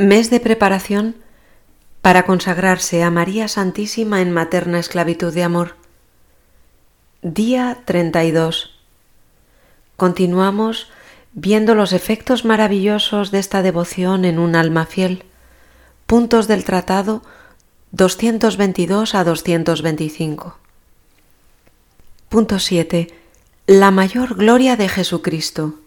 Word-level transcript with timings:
Mes 0.00 0.30
de 0.30 0.38
preparación 0.38 1.16
para 2.02 2.24
consagrarse 2.24 3.02
a 3.02 3.10
María 3.10 3.48
Santísima 3.48 4.22
en 4.22 4.30
materna 4.30 4.78
esclavitud 4.78 5.34
de 5.34 5.42
amor. 5.42 5.74
Día 7.22 7.82
32. 7.84 8.78
Continuamos 9.96 10.88
viendo 11.32 11.74
los 11.74 11.92
efectos 11.92 12.44
maravillosos 12.44 13.32
de 13.32 13.40
esta 13.40 13.60
devoción 13.60 14.24
en 14.24 14.38
un 14.38 14.54
alma 14.54 14.86
fiel. 14.86 15.24
Puntos 16.06 16.46
del 16.46 16.62
tratado 16.62 17.24
222 17.90 19.16
a 19.16 19.24
225. 19.24 20.58
Punto 22.28 22.60
7. 22.60 23.08
La 23.66 23.90
mayor 23.90 24.36
gloria 24.36 24.76
de 24.76 24.88
Jesucristo. 24.88 25.80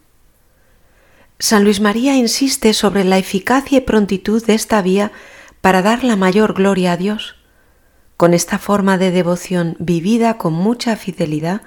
San 1.42 1.64
Luis 1.64 1.80
María 1.80 2.14
insiste 2.14 2.72
sobre 2.72 3.02
la 3.02 3.18
eficacia 3.18 3.78
y 3.78 3.80
prontitud 3.80 4.46
de 4.46 4.54
esta 4.54 4.80
vía 4.80 5.10
para 5.60 5.82
dar 5.82 6.04
la 6.04 6.14
mayor 6.14 6.54
gloria 6.54 6.92
a 6.92 6.96
Dios. 6.96 7.34
Con 8.16 8.32
esta 8.32 8.60
forma 8.60 8.96
de 8.96 9.10
devoción 9.10 9.74
vivida 9.80 10.38
con 10.38 10.52
mucha 10.52 10.94
fidelidad, 10.94 11.62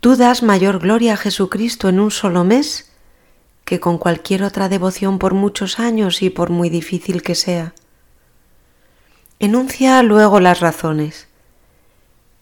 tú 0.00 0.16
das 0.16 0.42
mayor 0.42 0.80
gloria 0.80 1.14
a 1.14 1.16
Jesucristo 1.16 1.88
en 1.88 1.98
un 1.98 2.10
solo 2.10 2.44
mes 2.44 2.92
que 3.64 3.80
con 3.80 3.96
cualquier 3.96 4.42
otra 4.42 4.68
devoción 4.68 5.18
por 5.18 5.32
muchos 5.32 5.78
años 5.78 6.20
y 6.20 6.28
por 6.28 6.50
muy 6.50 6.68
difícil 6.68 7.22
que 7.22 7.34
sea. 7.34 7.72
Enuncia 9.38 10.02
luego 10.02 10.40
las 10.40 10.60
razones. 10.60 11.26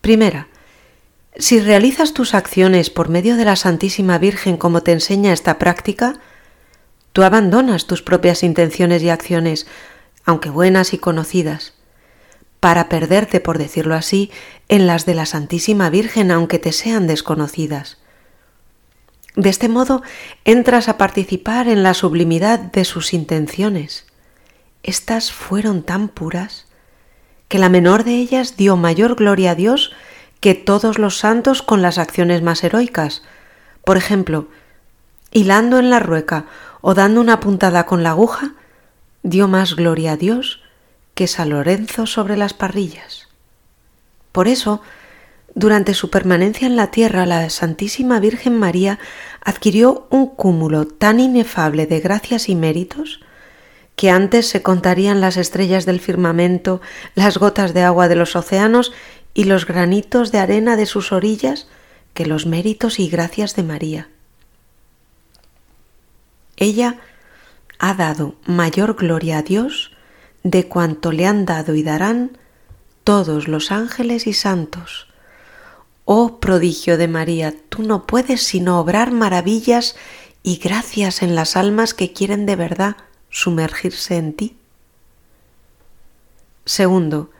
Primera, 0.01 0.49
si 1.37 1.61
realizas 1.61 2.15
tus 2.15 2.35
acciones 2.35 2.91
por 2.91 3.11
medio 3.11 3.37
de 3.37 3.45
la 3.45 3.55
Santísima 3.55 4.19
Virgen 4.19 4.57
como 4.57 4.83
te 4.83 4.91
enseña 4.91 5.33
esta 5.33 5.57
práctica, 5.57 6.19
Tú 7.13 7.23
abandonas 7.23 7.87
tus 7.87 8.03
propias 8.03 8.43
intenciones 8.43 9.03
y 9.03 9.11
acciones, 9.11 9.67
aunque 10.25 10.51
buenas 10.51 10.93
y 10.93 10.99
conocidas, 10.99 11.75
para 12.61 12.89
perderte, 12.89 13.41
por 13.41 13.59
decirlo 13.59 13.95
así, 13.95 14.31
en 14.69 14.87
las 14.87 15.07
de 15.07 15.15
la 15.15 15.27
Santísima 15.27 15.91
Virgen, 15.91 16.31
aunque 16.31 16.59
te 16.59 16.73
sean 16.73 17.07
desconocidas. 17.07 17.99
De 19.37 19.51
este 19.51 19.69
modo 19.69 20.03
entras 20.45 20.89
a 20.89 20.99
participar 20.99 21.69
en 21.69 21.83
la 21.83 21.95
sublimidad 21.95 22.59
de 22.59 22.85
sus 22.85 23.15
intenciones. 23.15 24.07
Estas 24.83 25.31
fueron 25.31 25.83
tan 25.83 26.09
puras 26.09 26.67
que 27.47 27.59
la 27.59 27.69
menor 27.69 28.05
de 28.05 28.17
ellas 28.17 28.57
dio 28.57 28.77
mayor 28.77 29.15
gloria 29.15 29.53
a 29.53 29.55
Dios 29.55 29.93
que 30.41 30.55
todos 30.55 30.99
los 30.99 31.19
santos 31.19 31.63
con 31.63 31.83
las 31.83 31.99
acciones 31.99 32.43
más 32.43 32.63
heroicas. 32.65 33.23
Por 33.85 33.97
ejemplo, 33.97 34.49
hilando 35.31 35.79
en 35.79 35.91
la 35.91 36.01
rueca 36.01 36.47
o 36.81 36.95
dando 36.95 37.21
una 37.21 37.41
puntada 37.41 37.87
con 37.87 38.03
la 38.03 38.11
aguja, 38.11 38.55
dio 39.23 39.49
más 39.49 39.77
gloria 39.77 40.13
a 40.13 40.17
Dios 40.17 40.63
que 41.15 41.27
San 41.27 41.51
Lorenzo 41.51 42.07
sobre 42.07 42.37
las 42.37 42.55
parrillas. 42.55 43.29
Por 44.33 44.49
eso, 44.49 44.83
durante 45.55 45.95
su 45.95 46.11
permanencia 46.11 46.67
en 46.67 46.77
la 46.77 46.91
tierra, 46.91 47.27
la 47.27 47.51
Santísima 47.51 48.21
Virgen 48.21 48.57
María 48.59 48.99
adquirió 49.43 50.07
un 50.11 50.27
cúmulo 50.27 50.87
tan 50.87 51.19
inefable 51.19 51.87
de 51.87 52.01
gracias 52.01 52.49
y 52.49 52.55
méritos 52.55 53.21
que 53.97 54.11
antes 54.11 54.49
se 54.49 54.63
contarían 54.63 55.21
las 55.21 55.37
estrellas 55.37 55.85
del 55.85 55.99
firmamento, 55.99 56.81
las 57.17 57.39
gotas 57.39 57.75
de 57.75 57.83
agua 57.83 58.07
de 58.07 58.15
los 58.15 58.37
océanos 58.37 58.93
y 59.35 59.45
los 59.45 59.67
granitos 59.67 60.31
de 60.31 60.39
arena 60.39 60.77
de 60.77 60.87
sus 60.87 61.11
orillas 61.11 61.67
que 62.15 62.25
los 62.25 62.47
méritos 62.47 63.01
y 63.01 63.09
gracias 63.09 63.57
de 63.57 63.65
María. 63.65 64.09
Ella 66.59 66.99
ha 67.79 67.95
dado 67.95 68.35
mayor 68.45 68.97
gloria 68.97 69.39
a 69.39 69.43
Dios 69.43 69.93
de 70.43 70.67
cuanto 70.67 71.13
le 71.13 71.27
han 71.27 71.47
dado 71.47 71.75
y 71.75 71.83
darán 71.83 72.37
todos 73.05 73.49
los 73.49 73.71
ángeles 73.71 74.27
y 74.27 74.33
santos. 74.33 75.07
Oh 76.05 76.41
prodigio 76.41 76.99
de 76.99 77.07
María, 77.07 77.55
tú 77.69 77.83
no 77.83 78.07
puedes 78.07 78.43
sino 78.43 78.81
obrar 78.81 79.13
maravillas 79.13 79.97
y 80.43 80.57
gracias 80.57 81.23
en 81.23 81.35
las 81.35 81.57
almas 81.57 81.95
que 81.95 82.13
quieren 82.13 82.45
de 82.45 82.57
verdad 82.57 82.97
sumergirse 83.31 84.17
en 84.17 84.33
ti. 84.33 84.57
Segundo, 86.65 87.31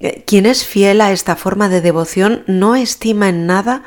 eh, 0.00 0.24
quien 0.26 0.46
es 0.46 0.64
fiel 0.64 1.00
a 1.00 1.12
esta 1.12 1.36
forma 1.36 1.68
de 1.68 1.80
devoción 1.80 2.42
no 2.46 2.74
estima 2.74 3.28
en 3.28 3.46
nada 3.46 3.82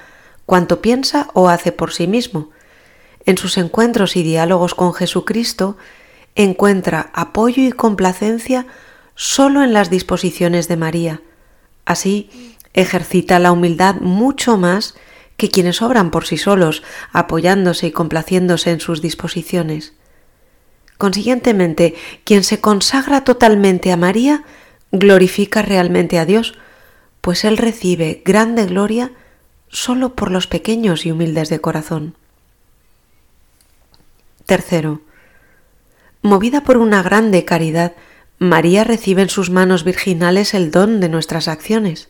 cuanto 0.46 0.82
piensa 0.82 1.30
o 1.34 1.50
hace 1.50 1.72
por 1.72 1.92
sí 1.92 2.08
mismo, 2.08 2.50
en 3.28 3.38
sus 3.38 3.58
encuentros 3.58 4.16
y 4.16 4.24
diálogos 4.24 4.74
con 4.74 4.94
Jesucristo, 4.94 5.78
encuentra 6.36 7.12
apoyo 7.14 7.62
y 7.62 7.74
complacencia 7.74 8.66
solo 9.16 9.64
en 9.64 9.74
las 9.74 9.90
disposiciones 9.90 10.70
de 10.70 10.78
María. 10.78 11.22
Así, 11.86 12.56
ejercita 12.74 13.38
la 13.40 13.52
humildad 13.52 13.96
mucho 13.96 14.58
más 14.58 14.96
que 15.36 15.50
quienes 15.50 15.82
obran 15.82 16.10
por 16.10 16.26
sí 16.26 16.38
solos, 16.38 16.84
apoyándose 17.12 17.88
y 17.88 17.92
complaciéndose 17.92 18.72
en 18.72 18.80
sus 18.80 19.02
disposiciones. 19.02 19.94
Consiguientemente, 20.98 21.96
quien 22.24 22.46
se 22.46 22.62
consagra 22.62 23.26
totalmente 23.26 23.92
a 23.92 23.98
María, 23.98 24.46
glorifica 24.94 25.62
realmente 25.62 26.18
a 26.18 26.26
Dios, 26.26 26.58
pues 27.20 27.44
Él 27.44 27.58
recibe 27.58 28.22
grande 28.24 28.66
gloria 28.68 29.12
solo 29.68 30.16
por 30.16 30.32
los 30.32 30.48
pequeños 30.48 31.06
y 31.06 31.12
humildes 31.12 31.50
de 31.50 31.60
corazón. 31.60 32.16
Tercero, 34.48 35.02
movida 36.22 36.64
por 36.64 36.78
una 36.78 37.04
grande 37.04 37.44
caridad, 37.44 37.92
María 38.40 38.86
recibe 38.86 39.22
en 39.22 39.30
sus 39.30 39.50
manos 39.50 39.84
virginales 39.84 40.54
el 40.54 40.72
don 40.72 41.02
de 41.02 41.10
nuestras 41.10 41.50
acciones. 41.50 42.08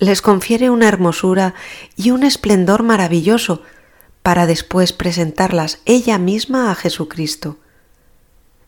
Les 0.00 0.20
confiere 0.20 0.68
una 0.68 0.88
hermosura 0.88 1.54
y 1.94 2.10
un 2.10 2.24
esplendor 2.24 2.82
maravilloso 2.82 3.62
para 4.24 4.46
después 4.46 4.92
presentarlas 4.92 5.80
ella 5.84 6.18
misma 6.18 6.72
a 6.72 6.74
Jesucristo. 6.74 7.58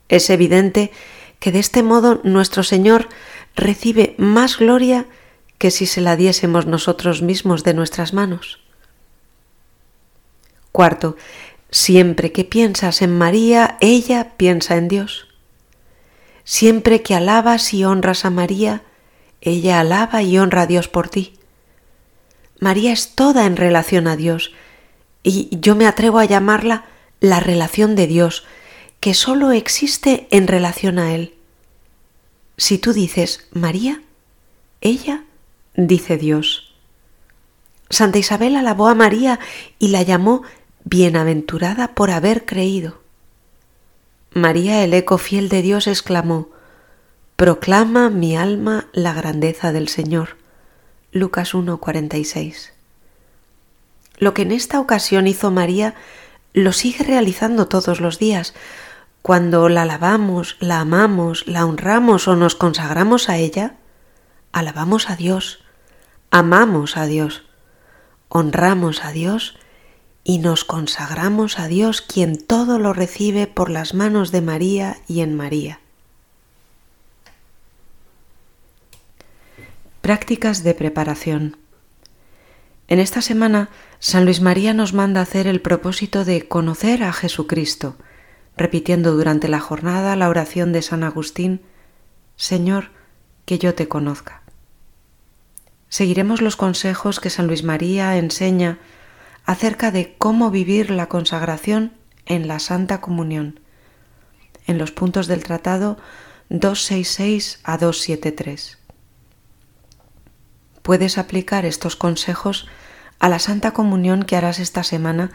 Es 0.08 0.30
evidente 0.30 0.92
que 1.40 1.50
de 1.50 1.58
este 1.58 1.82
modo 1.82 2.20
nuestro 2.22 2.62
Señor 2.62 3.08
recibe 3.56 4.14
más 4.16 4.58
gloria 4.58 5.06
que 5.58 5.72
si 5.72 5.86
se 5.86 6.02
la 6.02 6.14
diésemos 6.14 6.66
nosotros 6.66 7.20
mismos 7.20 7.64
de 7.64 7.74
nuestras 7.74 8.12
manos. 8.12 8.60
Cuarto, 10.70 11.16
Siempre 11.72 12.32
que 12.32 12.44
piensas 12.44 13.00
en 13.00 13.16
María, 13.16 13.78
ella 13.80 14.34
piensa 14.36 14.76
en 14.76 14.88
Dios. 14.88 15.26
Siempre 16.44 17.02
que 17.02 17.14
alabas 17.14 17.72
y 17.72 17.82
honras 17.82 18.26
a 18.26 18.30
María, 18.30 18.82
ella 19.40 19.80
alaba 19.80 20.22
y 20.22 20.38
honra 20.38 20.62
a 20.62 20.66
Dios 20.66 20.88
por 20.88 21.08
ti. 21.08 21.38
María 22.60 22.92
es 22.92 23.14
toda 23.14 23.46
en 23.46 23.56
relación 23.56 24.06
a 24.06 24.16
Dios, 24.16 24.52
y 25.22 25.48
yo 25.50 25.74
me 25.74 25.86
atrevo 25.86 26.18
a 26.18 26.26
llamarla 26.26 26.84
la 27.20 27.40
relación 27.40 27.96
de 27.96 28.06
Dios, 28.06 28.44
que 29.00 29.14
sólo 29.14 29.50
existe 29.50 30.28
en 30.30 30.48
relación 30.48 30.98
a 30.98 31.14
Él. 31.14 31.34
Si 32.58 32.76
tú 32.76 32.92
dices 32.92 33.48
María, 33.50 34.02
ella 34.82 35.24
dice 35.74 36.18
Dios. 36.18 36.74
Santa 37.88 38.18
Isabel 38.18 38.56
alabó 38.56 38.88
a 38.88 38.94
María 38.94 39.40
y 39.78 39.88
la 39.88 40.02
llamó 40.02 40.42
bienaventurada 40.84 41.94
por 41.94 42.10
haber 42.10 42.44
creído. 42.44 43.00
María, 44.32 44.82
el 44.82 44.94
eco 44.94 45.18
fiel 45.18 45.48
de 45.48 45.62
Dios, 45.62 45.86
exclamó, 45.86 46.48
Proclama 47.36 48.08
mi 48.08 48.36
alma 48.36 48.86
la 48.92 49.12
grandeza 49.12 49.72
del 49.72 49.88
Señor. 49.88 50.36
Lucas 51.12 51.54
1:46. 51.54 52.72
Lo 54.18 54.34
que 54.34 54.42
en 54.42 54.52
esta 54.52 54.80
ocasión 54.80 55.26
hizo 55.26 55.50
María 55.50 55.94
lo 56.54 56.72
sigue 56.72 57.04
realizando 57.04 57.66
todos 57.66 58.00
los 58.00 58.18
días. 58.18 58.54
Cuando 59.22 59.68
la 59.68 59.82
alabamos, 59.82 60.56
la 60.60 60.80
amamos, 60.80 61.46
la 61.46 61.66
honramos 61.66 62.28
o 62.28 62.36
nos 62.36 62.54
consagramos 62.54 63.28
a 63.28 63.36
ella, 63.38 63.76
alabamos 64.52 65.10
a 65.10 65.16
Dios, 65.16 65.64
amamos 66.30 66.96
a 66.96 67.06
Dios, 67.06 67.44
honramos 68.28 69.04
a 69.04 69.12
Dios 69.12 69.56
y 70.24 70.38
nos 70.38 70.64
consagramos 70.64 71.58
a 71.58 71.66
Dios 71.66 72.00
quien 72.00 72.38
todo 72.38 72.78
lo 72.78 72.92
recibe 72.92 73.46
por 73.46 73.70
las 73.70 73.94
manos 73.94 74.30
de 74.30 74.40
María 74.40 74.98
y 75.08 75.20
en 75.20 75.34
María. 75.34 75.80
Prácticas 80.00 80.62
de 80.62 80.74
preparación. 80.74 81.56
En 82.88 82.98
esta 82.98 83.22
semana, 83.22 83.70
San 84.00 84.24
Luis 84.24 84.40
María 84.40 84.74
nos 84.74 84.92
manda 84.92 85.20
hacer 85.20 85.46
el 85.46 85.60
propósito 85.60 86.24
de 86.24 86.46
conocer 86.46 87.04
a 87.04 87.12
Jesucristo, 87.12 87.96
repitiendo 88.56 89.12
durante 89.12 89.48
la 89.48 89.60
jornada 89.60 90.14
la 90.16 90.28
oración 90.28 90.72
de 90.72 90.82
San 90.82 91.04
Agustín, 91.04 91.62
Señor, 92.36 92.90
que 93.44 93.58
yo 93.58 93.74
te 93.74 93.88
conozca. 93.88 94.42
Seguiremos 95.88 96.42
los 96.42 96.56
consejos 96.56 97.20
que 97.20 97.30
San 97.30 97.46
Luis 97.46 97.64
María 97.64 98.16
enseña 98.16 98.78
acerca 99.44 99.90
de 99.90 100.14
cómo 100.18 100.50
vivir 100.50 100.90
la 100.90 101.08
consagración 101.08 101.92
en 102.26 102.48
la 102.48 102.58
Santa 102.58 103.00
Comunión. 103.00 103.60
en 104.68 104.78
los 104.78 104.92
puntos 104.92 105.26
del 105.26 105.42
tratado 105.42 105.98
266 106.48 107.58
a 107.64 107.78
273. 107.78 108.78
Puedes 110.82 111.18
aplicar 111.18 111.64
estos 111.64 111.96
consejos 111.96 112.68
a 113.18 113.28
la 113.28 113.40
Santa 113.40 113.72
Comunión 113.72 114.22
que 114.22 114.36
harás 114.36 114.60
esta 114.60 114.84
semana 114.84 115.32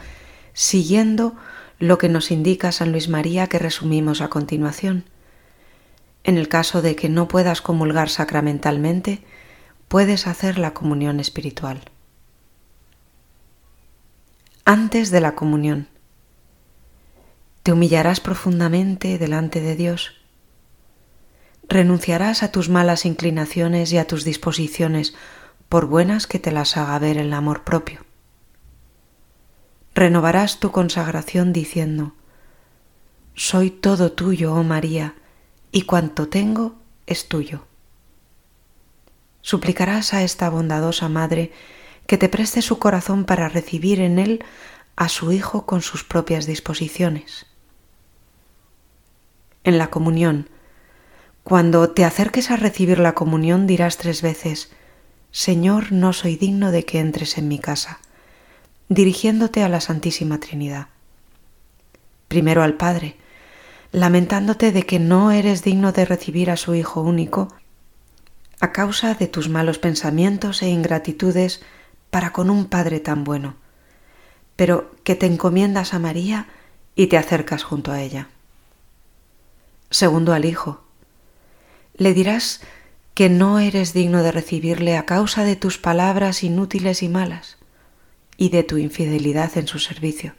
siguiendo 0.53 1.35
lo 1.79 1.97
que 1.97 2.09
nos 2.09 2.31
indica 2.31 2.71
San 2.71 2.91
Luis 2.91 3.09
María 3.09 3.47
que 3.47 3.59
resumimos 3.59 4.21
a 4.21 4.29
continuación. 4.29 5.05
En 6.23 6.37
el 6.37 6.47
caso 6.47 6.81
de 6.81 6.95
que 6.95 7.09
no 7.09 7.27
puedas 7.27 7.61
comulgar 7.61 8.09
sacramentalmente, 8.09 9.23
puedes 9.87 10.27
hacer 10.27 10.57
la 10.57 10.73
comunión 10.73 11.19
espiritual. 11.19 11.81
Antes 14.69 15.11
de 15.11 15.21
la 15.21 15.33
comunión, 15.33 15.87
te 17.63 17.71
humillarás 17.71 18.19
profundamente 18.19 19.17
delante 19.17 19.61
de 19.61 19.77
Dios. 19.77 20.15
Renunciarás 21.69 22.43
a 22.43 22.51
tus 22.51 22.67
malas 22.67 23.05
inclinaciones 23.05 23.93
y 23.93 23.97
a 23.97 24.07
tus 24.07 24.25
disposiciones, 24.25 25.15
por 25.69 25.85
buenas 25.85 26.27
que 26.27 26.37
te 26.37 26.51
las 26.51 26.75
haga 26.75 26.99
ver 26.99 27.17
el 27.17 27.31
amor 27.31 27.63
propio. 27.63 28.01
Renovarás 29.95 30.59
tu 30.59 30.73
consagración 30.73 31.53
diciendo, 31.53 32.15
Soy 33.35 33.71
todo 33.71 34.11
tuyo, 34.11 34.53
oh 34.53 34.63
María, 34.63 35.15
y 35.71 35.83
cuanto 35.83 36.27
tengo 36.27 36.75
es 37.05 37.29
tuyo. 37.29 37.67
Suplicarás 39.39 40.13
a 40.13 40.23
esta 40.23 40.49
bondadosa 40.49 41.07
Madre 41.07 41.53
que 42.07 42.17
te 42.17 42.29
preste 42.29 42.61
su 42.61 42.79
corazón 42.79 43.25
para 43.25 43.49
recibir 43.49 43.99
en 43.99 44.17
él 44.17 44.43
a 44.95 45.09
su 45.09 45.31
Hijo 45.31 45.65
con 45.65 45.81
sus 45.81 46.03
propias 46.03 46.45
disposiciones. 46.45 47.45
En 49.63 49.77
la 49.77 49.89
comunión, 49.89 50.49
cuando 51.43 51.91
te 51.91 52.03
acerques 52.03 52.49
a 52.49 52.57
recibir 52.57 52.99
la 52.99 53.13
comunión 53.13 53.67
dirás 53.67 53.97
tres 53.97 54.21
veces, 54.21 54.71
Señor, 55.31 55.91
no 55.91 56.13
soy 56.13 56.35
digno 56.35 56.71
de 56.71 56.85
que 56.85 56.99
entres 56.99 57.37
en 57.37 57.47
mi 57.47 57.59
casa, 57.59 57.99
dirigiéndote 58.89 59.61
a 59.63 59.69
la 59.69 59.81
Santísima 59.81 60.39
Trinidad. 60.39 60.87
Primero 62.27 62.63
al 62.63 62.75
Padre, 62.75 63.17
lamentándote 63.91 64.71
de 64.71 64.83
que 64.83 64.99
no 64.99 65.31
eres 65.31 65.63
digno 65.63 65.91
de 65.91 66.05
recibir 66.05 66.49
a 66.49 66.57
su 66.57 66.73
Hijo 66.73 67.01
único, 67.01 67.53
a 68.59 68.71
causa 68.71 69.13
de 69.13 69.27
tus 69.27 69.49
malos 69.49 69.77
pensamientos 69.77 70.61
e 70.61 70.69
ingratitudes 70.69 71.61
para 72.09 72.31
con 72.33 72.49
un 72.49 72.65
Padre 72.65 72.99
tan 72.99 73.23
bueno, 73.23 73.55
pero 74.55 74.91
que 75.03 75.15
te 75.15 75.25
encomiendas 75.25 75.93
a 75.93 75.99
María 75.99 76.47
y 76.95 77.07
te 77.07 77.17
acercas 77.17 77.63
junto 77.63 77.91
a 77.91 78.01
ella. 78.01 78.29
Segundo 79.89 80.33
al 80.33 80.45
Hijo, 80.45 80.83
le 81.95 82.13
dirás 82.13 82.61
que 83.13 83.29
no 83.29 83.59
eres 83.59 83.93
digno 83.93 84.21
de 84.21 84.31
recibirle 84.31 84.97
a 84.97 85.05
causa 85.05 85.43
de 85.43 85.55
tus 85.55 85.77
palabras 85.77 86.43
inútiles 86.43 87.01
y 87.01 87.09
malas 87.09 87.57
y 88.37 88.49
de 88.49 88.63
tu 88.63 88.77
infidelidad 88.77 89.57
en 89.57 89.67
su 89.67 89.79
servicio, 89.79 90.35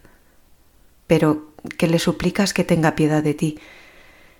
pero 1.05 1.51
que 1.77 1.87
le 1.87 1.99
suplicas 1.99 2.53
que 2.53 2.63
tenga 2.63 2.95
piedad 2.95 3.21
de 3.21 3.33
ti, 3.33 3.59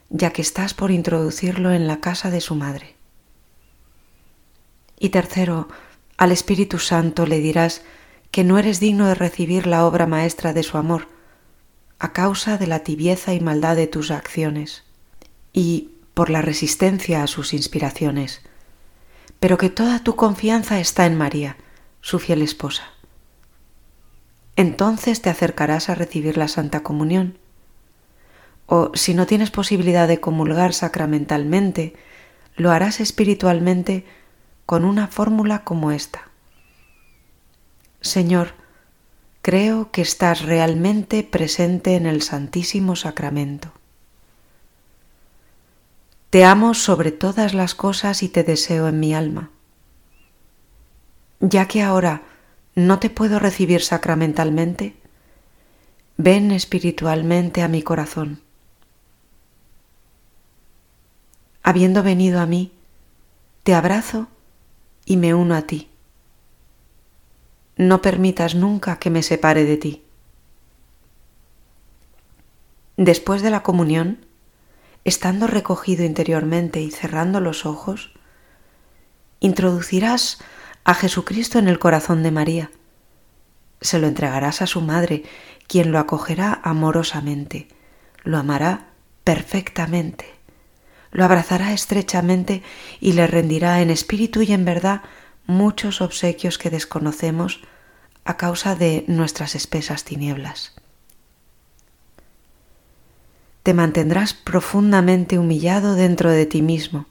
ya 0.10 0.32
que 0.32 0.42
estás 0.42 0.74
por 0.74 0.92
introducirlo 0.92 1.72
en 1.74 1.88
la 1.88 2.00
casa 2.00 2.32
de 2.32 2.40
su 2.40 2.56
madre. 2.56 2.96
Y 4.98 5.10
tercero, 5.10 5.68
al 6.20 6.34
Espíritu 6.34 6.80
Santo 6.80 7.26
le 7.26 7.40
dirás 7.40 7.82
que 8.30 8.44
no 8.44 8.60
eres 8.60 8.82
digno 8.82 9.08
de 9.08 9.16
recibir 9.16 9.66
la 9.66 9.86
obra 9.86 10.06
maestra 10.06 10.52
de 10.52 10.64
su 10.64 10.78
amor, 10.78 11.08
a 11.98 12.12
causa 12.12 12.58
de 12.58 12.68
la 12.68 12.80
tibieza 12.80 13.34
y 13.34 13.40
maldad 13.40 13.78
de 13.78 13.88
tus 13.88 14.12
acciones, 14.12 14.84
y 15.54 15.92
por 16.14 16.30
la 16.30 16.42
resistencia 16.42 17.24
a 17.24 17.28
sus 17.28 17.54
inspiraciones, 17.54 18.42
pero 19.40 19.58
que 19.58 19.70
toda 19.70 20.04
tu 20.04 20.18
confianza 20.18 20.82
está 20.82 21.06
en 21.06 21.18
María, 21.18 21.56
su 22.02 22.20
fiel 22.20 22.42
esposa. 22.42 22.84
Entonces 24.58 25.22
te 25.22 25.30
acercarás 25.30 25.88
a 25.88 25.96
recibir 25.96 26.36
la 26.36 26.50
Santa 26.50 26.84
Comunión. 26.84 27.38
O 28.66 28.92
si 28.94 29.14
no 29.14 29.26
tienes 29.26 29.52
posibilidad 29.52 30.10
de 30.10 30.20
comulgar 30.20 30.74
sacramentalmente, 30.74 31.94
lo 32.58 32.72
harás 32.72 33.00
espiritualmente 33.00 34.06
con 34.70 34.86
una 34.86 35.08
fórmula 35.08 35.64
como 35.64 35.90
esta. 35.90 36.30
Señor, 38.02 38.54
creo 39.42 39.90
que 39.90 40.04
estás 40.04 40.44
realmente 40.44 41.24
presente 41.24 41.96
en 41.96 42.06
el 42.06 42.22
Santísimo 42.22 42.96
Sacramento. 42.96 43.72
Te 46.30 46.46
amo 46.46 46.76
sobre 46.76 47.12
todas 47.12 47.56
las 47.56 47.74
cosas 47.74 48.22
y 48.22 48.30
te 48.30 48.44
deseo 48.44 48.88
en 48.88 49.00
mi 49.00 49.16
alma. 49.16 49.50
Ya 51.40 51.68
que 51.68 51.82
ahora 51.82 52.22
no 52.76 53.00
te 53.00 53.10
puedo 53.10 53.40
recibir 53.40 53.82
sacramentalmente, 53.82 54.96
ven 56.18 56.52
espiritualmente 56.52 57.64
a 57.64 57.68
mi 57.68 57.82
corazón. 57.82 58.40
Habiendo 61.64 62.04
venido 62.04 62.40
a 62.40 62.46
mí, 62.46 62.72
te 63.64 63.74
abrazo 63.74 64.28
y 65.10 65.18
me 65.18 65.34
uno 65.34 65.56
a 65.56 65.64
ti. 65.64 65.90
No 67.76 68.02
permitas 68.02 68.54
nunca 68.54 69.00
que 69.00 69.10
me 69.10 69.24
separe 69.24 69.66
de 69.66 69.76
ti. 69.76 70.04
Después 72.96 73.42
de 73.42 73.50
la 73.50 73.64
comunión, 73.64 74.24
estando 75.06 75.48
recogido 75.48 76.06
interiormente 76.06 76.80
y 76.82 76.92
cerrando 76.92 77.40
los 77.40 77.66
ojos, 77.66 78.12
introducirás 79.40 80.38
a 80.84 80.94
Jesucristo 80.94 81.58
en 81.58 81.70
el 81.70 81.80
corazón 81.80 82.22
de 82.22 82.30
María. 82.30 82.72
Se 83.82 83.98
lo 83.98 84.06
entregarás 84.06 84.62
a 84.62 84.68
su 84.68 84.82
madre, 84.82 85.24
quien 85.68 85.92
lo 85.92 85.98
acogerá 85.98 86.62
amorosamente, 86.64 87.68
lo 88.24 88.38
amará 88.38 88.90
perfectamente 89.24 90.39
lo 91.12 91.26
abrazará 91.26 91.74
estrechamente 91.74 92.64
y 93.00 93.14
le 93.14 93.28
rendirá 93.28 93.82
en 93.82 93.90
espíritu 93.90 94.42
y 94.42 94.54
en 94.54 94.66
verdad 94.66 95.02
muchos 95.48 96.02
obsequios 96.02 96.58
que 96.58 96.70
desconocemos 96.70 97.62
a 98.26 98.38
causa 98.38 98.76
de 98.76 99.06
nuestras 99.08 99.56
espesas 99.56 100.04
tinieblas. 100.04 100.76
Te 103.64 103.74
mantendrás 103.74 104.34
profundamente 104.34 105.40
humillado 105.40 105.96
dentro 105.96 106.30
de 106.30 106.46
ti 106.46 106.62
mismo, 106.62 107.08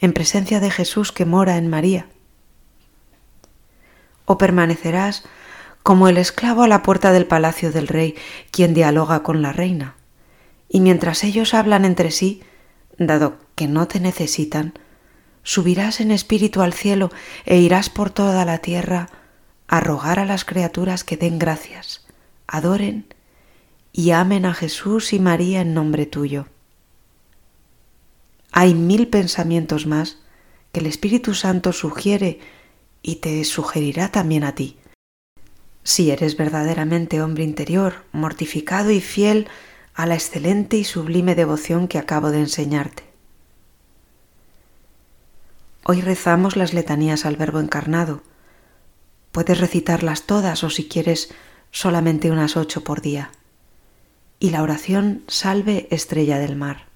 en 0.00 0.12
presencia 0.12 0.60
de 0.60 0.70
Jesús 0.70 1.12
que 1.12 1.24
mora 1.24 1.56
en 1.56 1.68
María, 1.68 2.06
o 4.26 4.36
permanecerás 4.38 5.24
como 5.82 6.08
el 6.08 6.18
esclavo 6.18 6.62
a 6.62 6.68
la 6.68 6.82
puerta 6.82 7.12
del 7.12 7.26
palacio 7.26 7.72
del 7.72 7.88
rey, 7.88 8.14
quien 8.50 8.74
dialoga 8.74 9.22
con 9.22 9.40
la 9.40 9.52
reina, 9.52 9.94
y 10.68 10.80
mientras 10.80 11.24
ellos 11.24 11.54
hablan 11.54 11.86
entre 11.86 12.10
sí, 12.10 12.42
dado 12.98 13.38
que 13.54 13.68
no 13.68 13.88
te 13.88 14.00
necesitan, 14.00 14.74
subirás 15.42 16.00
en 16.00 16.10
espíritu 16.10 16.60
al 16.60 16.72
cielo 16.72 17.10
e 17.46 17.58
irás 17.58 17.88
por 17.88 18.10
toda 18.10 18.44
la 18.44 18.58
tierra 18.58 19.08
a 19.66 19.80
rogar 19.80 20.18
a 20.18 20.24
las 20.24 20.44
criaturas 20.44 21.04
que 21.04 21.16
den 21.16 21.38
gracias, 21.38 22.06
adoren 22.46 23.06
y 23.92 24.10
amen 24.10 24.44
a 24.44 24.54
Jesús 24.54 25.12
y 25.12 25.18
María 25.18 25.60
en 25.60 25.74
nombre 25.74 26.06
tuyo. 26.06 26.46
Hay 28.52 28.74
mil 28.74 29.08
pensamientos 29.08 29.86
más 29.86 30.18
que 30.72 30.80
el 30.80 30.86
Espíritu 30.86 31.34
Santo 31.34 31.72
sugiere 31.72 32.40
y 33.02 33.16
te 33.16 33.44
sugerirá 33.44 34.10
también 34.10 34.44
a 34.44 34.54
ti. 34.54 34.76
Si 35.82 36.10
eres 36.10 36.36
verdaderamente 36.36 37.22
hombre 37.22 37.44
interior, 37.44 38.04
mortificado 38.12 38.90
y 38.90 39.00
fiel 39.00 39.48
a 39.98 40.06
la 40.06 40.14
excelente 40.14 40.76
y 40.76 40.84
sublime 40.84 41.34
devoción 41.34 41.88
que 41.88 41.98
acabo 41.98 42.30
de 42.30 42.38
enseñarte. 42.38 43.02
Hoy 45.84 46.02
rezamos 46.02 46.54
las 46.54 46.72
letanías 46.72 47.26
al 47.26 47.34
Verbo 47.34 47.58
encarnado. 47.58 48.22
Puedes 49.32 49.58
recitarlas 49.58 50.22
todas 50.22 50.62
o 50.62 50.70
si 50.70 50.86
quieres 50.86 51.34
solamente 51.72 52.30
unas 52.30 52.56
ocho 52.56 52.84
por 52.84 53.00
día. 53.00 53.32
Y 54.38 54.50
la 54.50 54.62
oración 54.62 55.24
Salve 55.26 55.88
Estrella 55.90 56.38
del 56.38 56.54
Mar. 56.54 56.87